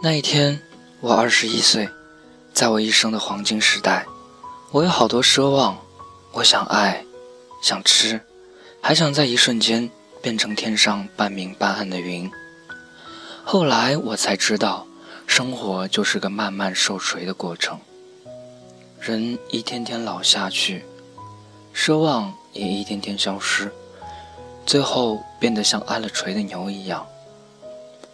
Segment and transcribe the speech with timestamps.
[0.00, 0.60] 那一天，
[1.00, 1.88] 我二十一岁，
[2.54, 4.06] 在我一生的黄金时代，
[4.70, 5.76] 我有好多奢望，
[6.30, 7.04] 我想爱，
[7.60, 8.20] 想吃，
[8.80, 9.90] 还想在一瞬间
[10.22, 12.30] 变成天上半明半暗的云。
[13.42, 14.86] 后来我才知道，
[15.26, 17.80] 生活就是个慢慢受锤的过程，
[19.00, 20.84] 人一天天老下去，
[21.74, 23.68] 奢望也一天天消失，
[24.64, 27.04] 最后变得像挨了锤的牛一样。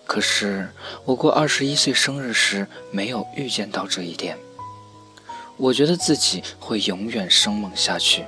[0.07, 0.69] 可是，
[1.05, 4.39] 我过二十一岁生日时没有预见到这一点。
[5.57, 8.25] 我觉得自己会永远生猛下去，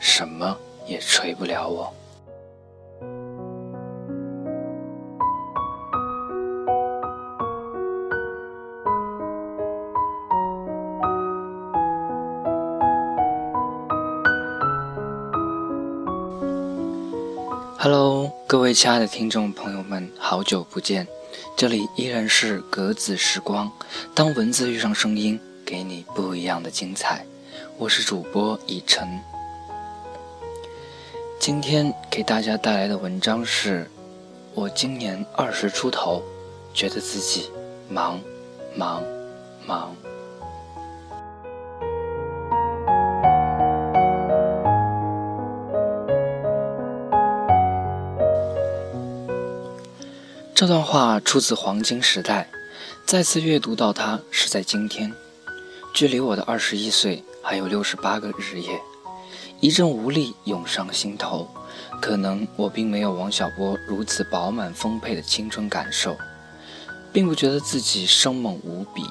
[0.00, 0.56] 什么
[0.86, 1.94] 也锤不了我。
[17.80, 21.06] Hello，各位亲爱的听众朋友们，好久不见。
[21.58, 23.68] 这里依然是格子时光，
[24.14, 27.26] 当文字遇上声音，给你不一样的精彩。
[27.76, 29.18] 我是主播以晨，
[31.40, 33.90] 今天给大家带来的文章是：
[34.54, 36.22] 我今年二十出头，
[36.72, 37.50] 觉得自己
[37.88, 38.20] 忙，
[38.76, 39.02] 忙，
[39.66, 39.96] 忙。
[50.58, 52.48] 这段话出自《黄金时代》，
[53.06, 55.14] 再次阅读到它是在今天，
[55.94, 58.80] 距离我的二十一岁还有六十八个日夜，
[59.60, 61.46] 一阵无力涌上心头。
[62.00, 66.16] 可能我并没有王小波如此饱满丰沛的青春感受，
[67.12, 69.04] 并不觉得自己生猛无比，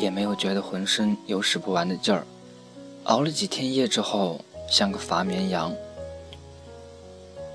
[0.00, 2.26] 也没有觉得浑身有使不完的劲儿。
[3.04, 5.72] 熬了几天夜之后，像个乏绵羊，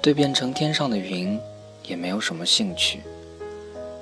[0.02, 1.38] 对变成天上的云。
[1.83, 3.02] 也没有什么兴趣，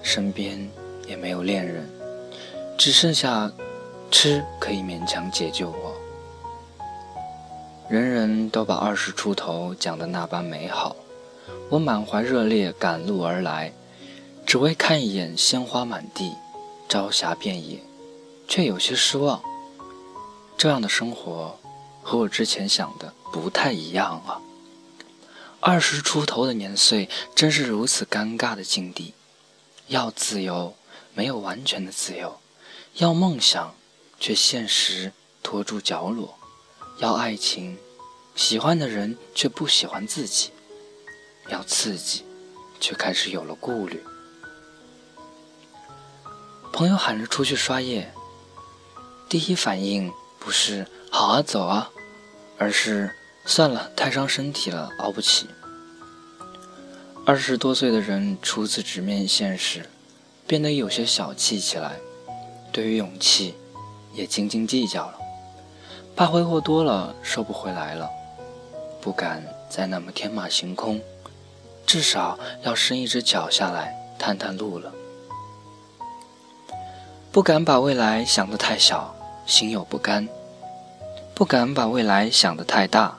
[0.04, 0.70] 身边
[1.08, 1.90] 也没有恋人，
[2.78, 3.52] 只剩下
[4.12, 5.94] 吃可以勉强解救我。
[7.90, 10.96] 人人都把二十出头讲的那般美好，
[11.70, 13.72] 我满怀热烈赶路而来，
[14.46, 16.34] 只为看一眼鲜花满地，
[16.90, 17.80] 朝霞遍野，
[18.48, 19.42] 却有些失望。
[20.58, 21.58] 这样的生活
[22.02, 24.42] 和我之前想的不太一样啊。
[25.70, 29.14] 二十出头的年岁，真是如此尴尬的境地。
[29.88, 30.78] 要自由，
[31.14, 32.40] 没有完全的自由；
[32.94, 33.76] 要梦想，
[34.18, 35.12] 却现实
[35.44, 36.36] 拖住角落；
[37.00, 37.78] 要爱情，
[38.34, 40.52] 喜欢的人却不喜欢自己；
[41.50, 42.24] 要刺激，
[42.80, 44.02] 却开始有了顾虑。
[46.72, 48.14] 朋友喊着出去刷夜，
[49.28, 51.92] 第一反应不是“好啊，走啊”，
[52.58, 53.14] 而是。
[53.50, 55.48] 算了，太伤身体了，熬不起。
[57.28, 59.90] 二十多岁的人初次直面现实，
[60.48, 61.92] 变得有些小气起来，
[62.72, 63.54] 对于勇气
[64.14, 65.18] 也斤斤计较了，
[66.16, 68.10] 怕挥霍多了收不回来了，
[69.02, 71.02] 不敢再那么天马行空，
[71.86, 74.94] 至少要伸一只脚下来探探路了，
[77.30, 79.14] 不敢把未来想得太小，
[79.46, 80.26] 心有不甘，
[81.36, 83.18] 不敢把未来想得太大。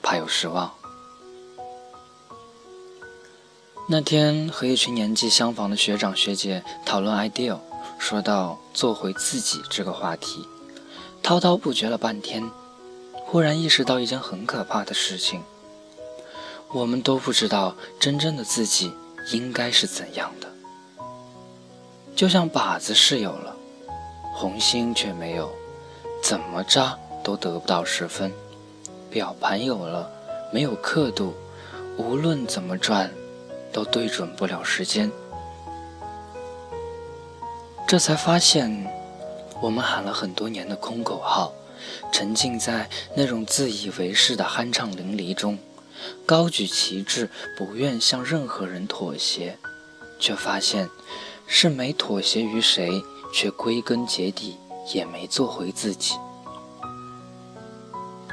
[0.00, 0.72] 怕有失望。
[3.92, 7.58] 那天和一群年纪相仿的学长学姐讨论 ideal，
[7.98, 10.46] 说到做回自己这个话题，
[11.24, 12.48] 滔滔不绝了半天，
[13.12, 15.42] 忽然意识到一件很可怕的事情：
[16.72, 18.92] 我们都不知道真正的自己
[19.32, 20.46] 应该是怎样的。
[22.14, 23.56] 就像靶子是有了，
[24.36, 25.50] 红心却没有，
[26.22, 28.32] 怎么扎都得不到十分。
[29.10, 30.08] 表盘有了，
[30.52, 31.34] 没有刻度，
[31.96, 33.10] 无论怎么转，
[33.72, 35.10] 都对准不了时间。
[37.86, 38.86] 这才发现，
[39.60, 41.52] 我们喊了很多年的空口号，
[42.12, 45.58] 沉浸在那种自以为是的酣畅淋漓中，
[46.24, 47.28] 高举旗帜，
[47.58, 49.58] 不愿向任何人妥协，
[50.20, 50.88] 却发现
[51.46, 53.02] 是没妥协于谁，
[53.32, 54.56] 却归根结底
[54.92, 56.14] 也没做回自己。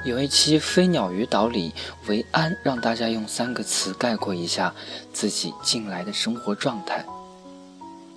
[0.07, 1.73] 有一期《飞鸟与岛》里，
[2.07, 4.73] 维安让大家用三个词概括一下
[5.11, 7.03] 自己近来的生活状态。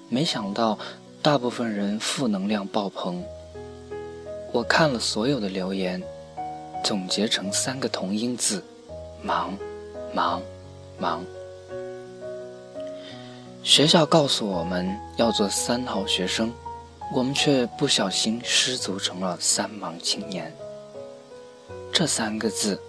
[0.08, 0.78] 没想到，
[1.20, 3.20] 大部分人负能量爆棚。
[4.52, 6.00] 我看了所有的留言，
[6.84, 8.62] 总结成三个同音字：
[9.20, 9.58] 忙，
[10.14, 10.40] 忙，
[10.96, 11.24] 忙。
[13.64, 16.52] 学校告诉我们要做三好学生，
[17.12, 20.54] 我们却不小心失足成了三忙青年。
[21.92, 22.80] 这三个字，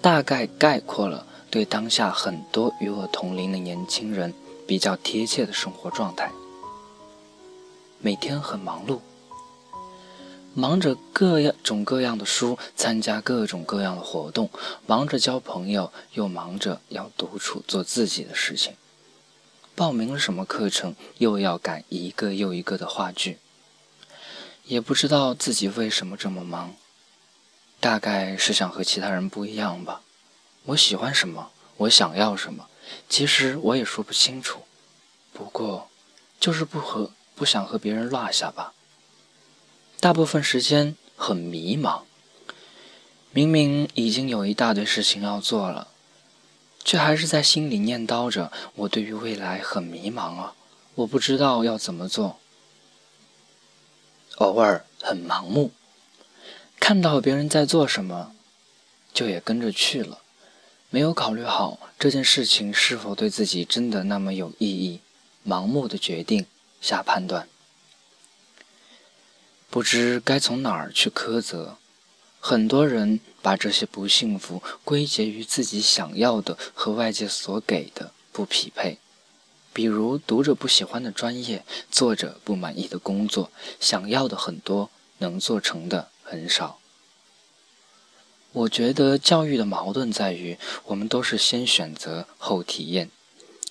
[0.00, 4.34] 大概概括了对当下很多与我同龄的年轻人
[4.66, 6.30] 比较贴切的生活状态。
[8.00, 9.00] 每天很忙碌，
[10.54, 14.50] 忙着各样种各样的书，参加各种各样的活动，
[14.86, 18.74] 忙着交朋友，又忙着要独处做自己的事情。
[19.74, 23.38] 报名了什么课程，又要赶一个又一个的话剧。
[24.64, 26.74] 也不知道自己为什么这么忙，
[27.80, 30.02] 大概是想和其他人不一样吧。
[30.64, 32.68] 我喜欢什么，我想要什么，
[33.08, 34.62] 其实我也说不清楚。
[35.32, 35.88] 不过，
[36.40, 37.12] 就是不和。
[37.36, 38.72] 不想和别人落下吧。
[40.00, 42.04] 大部分时间很迷茫，
[43.30, 45.88] 明明已经有一大堆事情要做了，
[46.82, 50.54] 却还是在心里念叨着：“我对于未来很迷茫啊，
[50.94, 52.38] 我不知道要怎么做。”
[54.40, 55.70] 偶尔很盲目，
[56.80, 58.32] 看到别人在做什么，
[59.12, 60.20] 就也跟着去了，
[60.90, 65.00] 没有考虑好这件事情是否对自己真的那么有意义，
[65.46, 66.46] 盲目的决定。
[66.78, 67.48] 下判断，
[69.70, 71.78] 不知该从哪儿去苛责。
[72.38, 78.98] 很多人把这些不幸福归结于自己想要的和外界所给的不匹配，
[79.72, 83.50] 比如读着不喜欢的专业，做着不满意的工作，
[83.80, 86.80] 想要的很多，能做成的很少。
[88.52, 93.10] 我觉得教育的矛盾在于，我们都是先选择后体验。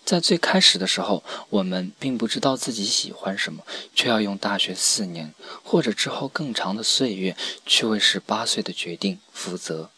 [0.06, 3.66] 在最开始的时候，我们并不知道自己喜欢什么，
[3.96, 7.36] 却要用大学四年或者之后更长的岁月
[7.66, 9.90] 去为十八岁的决定负责。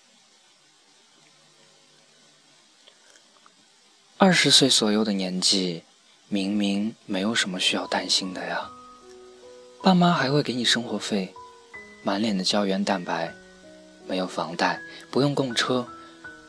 [4.17, 5.83] 二十岁左右的年纪，
[6.29, 8.71] 明明没有什么需要担心的呀，
[9.83, 11.33] 爸妈还会给你生活费，
[12.03, 13.33] 满脸的胶原蛋白，
[14.07, 14.79] 没有房贷，
[15.11, 15.85] 不用供车，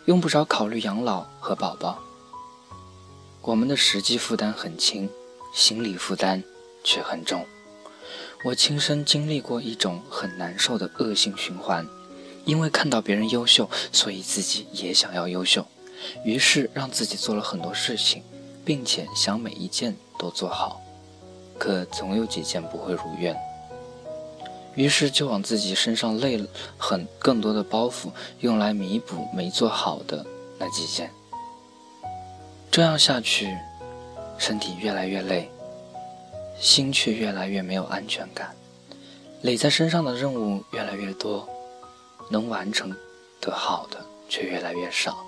[0.05, 1.99] 用不着考虑养老和宝宝。
[3.43, 5.09] 我们的实际负担很轻，
[5.55, 6.43] 心理负担
[6.85, 7.45] 却很重。
[8.45, 11.87] 我亲身经历过一种很难受的恶性循环，
[12.45, 15.67] 因为看到别人优秀，所以自己也想要优秀，
[16.25, 18.23] 于是让自己做了很多事情，
[18.65, 20.81] 并且想每一件都做好，
[21.59, 23.37] 可总有几件不会如愿，
[24.79, 26.41] 于是就往自己身上累
[26.79, 30.25] 很更多的包袱，用来弥补没做好的
[30.57, 31.11] 那几件。
[32.71, 33.59] 这样下去，
[34.39, 35.51] 身体越来越累，
[36.61, 38.55] 心却越来越没有安全感，
[39.43, 41.49] 累在身上的任务越来越多，
[42.31, 42.95] 能完成
[43.41, 43.99] 的好的
[44.29, 45.19] 却越来越少。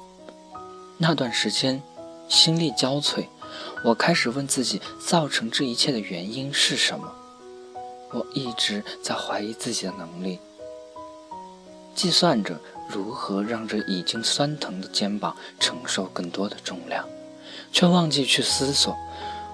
[0.96, 1.82] 那段时间，
[2.28, 3.26] 心力交瘁，
[3.82, 7.12] 我开始问自己，造成这一切的原因是什么？
[8.12, 10.38] 我一直在怀疑自己的能力，
[11.94, 12.58] 计算着
[12.88, 17.04] 如何让这已经酸疼的肩膀承受更多的重量。
[17.72, 18.96] 却忘记去思索，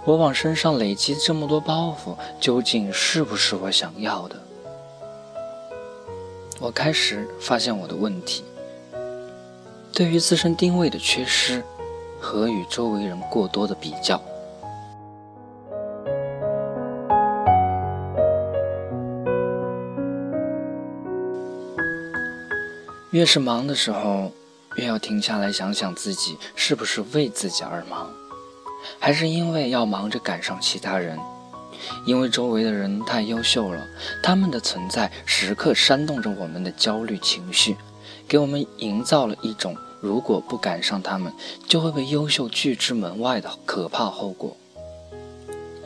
[0.05, 4.37] 我往身上累积这么多包袱，究竟是不是我想要的？
[6.59, 8.43] 我开始发现我的问题：
[9.93, 11.63] 对于自身定位的缺失
[12.19, 14.19] 和与周围人过多的比较。
[23.17, 24.31] 越是忙的时候。
[24.77, 28.11] 越要停下来想想自己是不是为自己而忙，
[28.99, 31.19] 还是因为要忙着赶上其他人？
[32.05, 33.83] 因为周围的人太优秀了，
[34.23, 37.75] 他们的存在时刻煽动着我们的焦虑情绪，
[38.29, 41.33] 给我们营造了一种如果不赶上他们，
[41.67, 44.55] 就会被优秀拒之门外的可怕后果。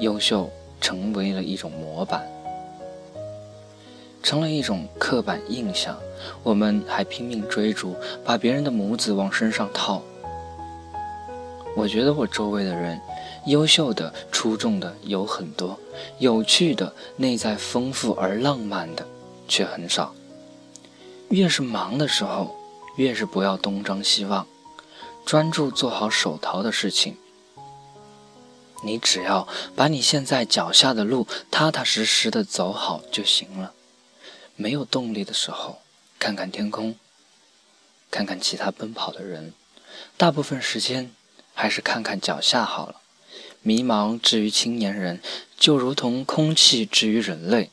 [0.01, 0.51] 优秀
[0.81, 2.27] 成为了一种模板。
[4.23, 5.97] 成了一种刻板印象，
[6.43, 10.03] 我们还拼命追逐，把别人的模子往身上套。
[11.77, 13.01] 我觉得我周围的人，
[13.47, 15.79] 优秀的、出众的有很多，
[16.19, 19.07] 有趣的、内在丰富而浪漫的
[19.47, 20.13] 却很少。
[21.29, 22.57] 越是忙的时候，
[22.97, 24.47] 越是不要东张西望，
[25.25, 27.17] 专注做好手头的事情。
[28.83, 29.47] 你只要
[29.77, 33.73] 把你现在脚下的路踏踏实实的走好就行了。
[34.61, 35.81] 没有动力的时候，
[36.19, 36.95] 看看天空，
[38.11, 39.55] 看看其他奔跑的人，
[40.19, 41.11] 大部分时间
[41.55, 43.01] 还是看看脚下好了。
[43.63, 45.23] 迷茫至于青年人，
[45.59, 47.71] 就如同空气至于人类，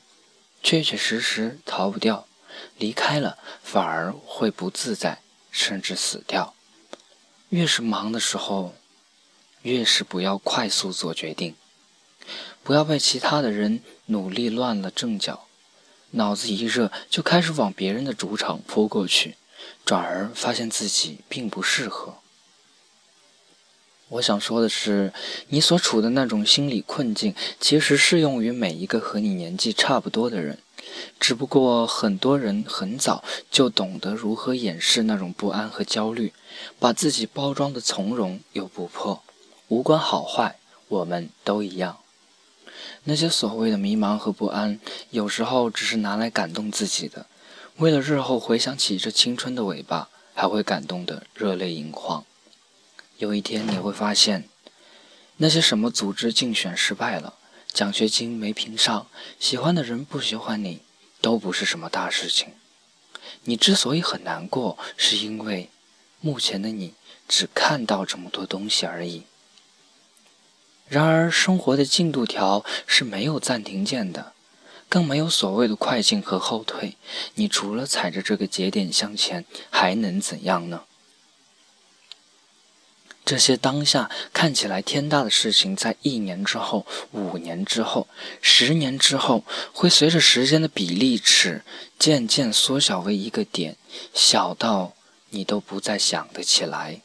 [0.64, 2.26] 确确实实逃不掉。
[2.78, 6.56] 离开了，反而会不自在，甚至死掉。
[7.50, 8.74] 越是忙的时候，
[9.64, 11.54] 越是不要快速做决定，
[12.64, 15.47] 不要被其他的人努力乱了阵脚。
[16.12, 19.36] 脑子一热，就开始往别人的主场扑过去，
[19.86, 22.16] 转而发现自己并不适合。
[24.10, 25.12] 我想说的是，
[25.50, 30.60] 你所处的那种心理困境，其实适用于每一个和你年纪差不多的人。
[31.20, 33.22] 只不过很多人很早
[33.52, 36.32] 就懂得如何掩饰那种不安和焦虑，
[36.80, 39.22] 把自己包装的从容又不破。
[39.68, 41.98] 无关好坏，我们都一样。
[43.10, 47.26] 那些所谓的迷茫和不安，有时候只是拿来感动自己的，
[47.78, 52.26] 为了日后回想起这青春的尾巴，还会感动得热泪盈眶。
[53.18, 54.50] 有一天你会发现，
[55.38, 57.36] 那些什么组织竞选失败了，
[57.72, 59.08] 奖学金没评上，
[59.40, 60.82] 喜欢的人不喜欢你，
[61.22, 62.50] 都不是什么大事情。
[63.44, 65.70] 你之所以很难过，是因为
[66.20, 66.94] 目前的你
[67.26, 69.24] 只看到这么多东西而已。
[70.90, 74.34] 然而，生活的进度条是没有暂停键的，
[74.88, 76.96] 更没有所谓的快进和后退。
[77.36, 80.84] 你除了踩着这个节点向前，还能怎样呢？
[83.26, 88.08] 这些当下看起来天大的事情，在一年之后、五年之后、
[88.42, 91.64] 十年之后，会随着时间的比例尺
[92.00, 93.76] 渐渐缩小为一个点，
[94.14, 94.94] 小到
[95.32, 97.02] 你都不再想得起来。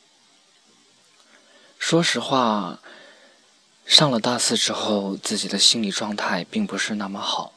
[1.81, 2.81] 说实话，
[3.93, 7.53] 上了大四之后，自己的心理状态并不是那么好，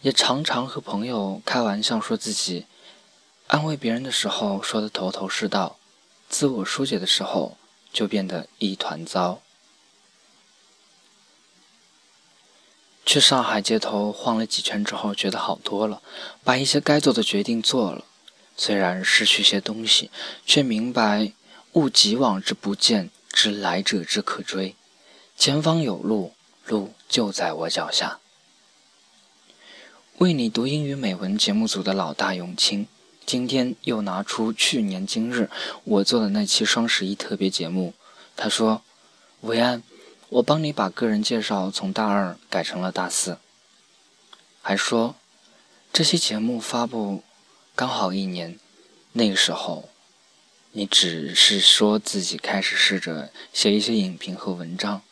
[0.00, 2.64] 也常常和朋友开玩笑说自己
[3.48, 5.76] 安慰别人的时候说的头头是道，
[6.30, 7.58] 自我疏解的时候。
[7.92, 9.40] 就变得一团糟。
[13.06, 16.02] 去上海街头晃了几圈之后，觉得好多了，
[16.44, 18.04] 把一些该做的决定做了。
[18.54, 20.10] 虽然失去些东西，
[20.44, 21.32] 却明白
[21.72, 24.74] 物极往之不见，知来者之可追。
[25.36, 26.32] 前方有路，
[26.66, 28.18] 路就在我脚下。
[30.18, 32.88] 为你读英语美文节目组的老大永清。
[33.26, 35.50] 今天又拿出去年今日
[35.84, 37.92] 我做的那期双十一特别节目，
[38.34, 38.82] 他说
[39.42, 39.82] ：“维安，
[40.28, 43.38] 我帮你把个人介绍从大二改成了大四。”
[44.62, 45.16] 还说
[45.92, 47.22] 这期节目发布
[47.74, 48.58] 刚好一年，
[49.12, 49.90] 那个时候
[50.72, 55.02] 你只是说自己开始试着写一些影评和文章，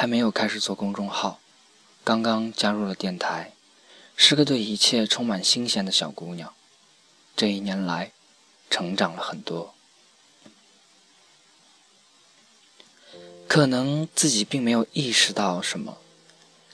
[0.00, 1.40] 还没有开始做公众号，
[2.02, 3.52] 刚刚加入了电台，
[4.16, 6.54] 是个对一切充满新鲜的小姑娘。
[7.36, 8.12] 这一年来，
[8.70, 9.74] 成长了很多。
[13.46, 15.98] 可能自己并没有意识到什么，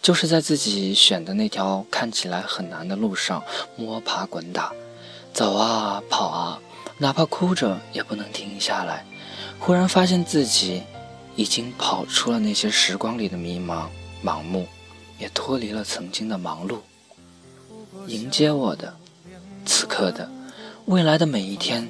[0.00, 3.42] 就是在自己选的那条看起来很难的路上
[3.74, 4.72] 摸爬滚打，
[5.34, 6.60] 走啊跑啊，
[6.98, 9.04] 哪怕哭着也不能停下来。
[9.58, 10.84] 忽然发现自己
[11.36, 13.86] 已经跑出了那些时光里的迷茫、
[14.24, 14.66] 盲目，
[15.18, 16.78] 也脱离了曾经的忙碌。
[18.06, 18.96] 迎接我的，
[19.64, 20.30] 此刻的。
[20.86, 21.88] 未来的每一天，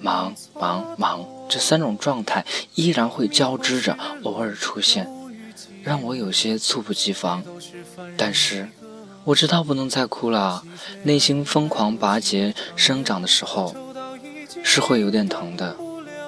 [0.00, 2.44] 忙忙忙，这三种状态
[2.74, 5.08] 依然会交织着，偶尔出现，
[5.82, 7.42] 让我有些猝不及防。
[8.16, 8.68] 但是，
[9.24, 10.62] 我知道不能再哭了。
[11.04, 13.74] 内心疯狂拔节生长的时候，
[14.64, 15.76] 是会有点疼的，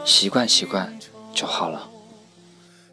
[0.05, 0.97] 习惯习惯
[1.35, 1.91] 就好了。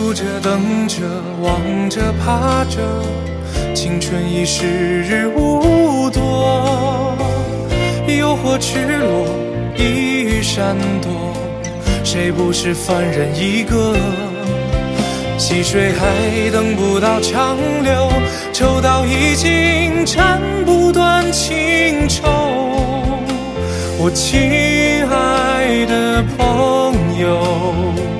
[0.00, 1.02] 数着，等着，
[1.42, 2.80] 望着，怕着，
[3.74, 4.66] 青春已时
[5.02, 7.14] 日无多。
[8.08, 9.26] 诱惑赤裸，
[9.76, 9.82] 一
[10.22, 11.10] 语闪躲，
[12.02, 13.94] 谁不是凡人一个？
[15.36, 18.10] 细水还等不到长流，
[18.54, 22.22] 抽刀已经斩不断情愁。
[23.98, 24.40] 我亲
[25.10, 28.19] 爱的朋友。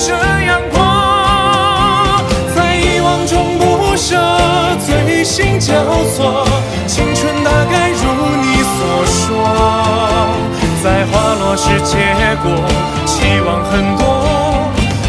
[0.00, 0.14] 这
[0.48, 0.80] 样过。
[2.56, 3.62] 在遗忘中不
[3.96, 4.16] 舍，
[4.84, 5.72] 醉心交
[6.14, 6.44] 错，
[6.86, 8.02] 青春大概如
[8.42, 9.28] 你所说，
[10.82, 11.94] 在花落时结
[12.42, 12.50] 果，
[13.06, 14.02] 期望很多。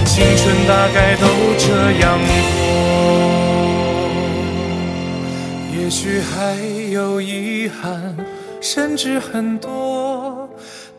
[0.05, 1.25] 青春大概都
[1.57, 1.65] 这
[2.01, 2.59] 样过，
[5.73, 6.35] 也许还
[6.91, 8.15] 有遗憾，
[8.59, 10.49] 甚至很多，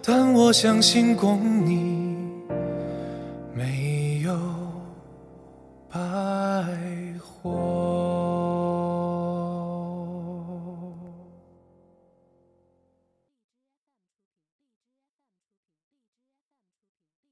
[0.05, 2.02] 但我相信共你